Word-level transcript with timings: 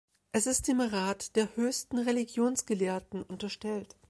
Es 0.31 0.47
ist 0.47 0.67
dem 0.67 0.81
Rat 0.81 1.35
der 1.35 1.55
Höchsten 1.55 1.99
Religionsgelehrten 1.99 3.21
unterstellt. 3.21 3.95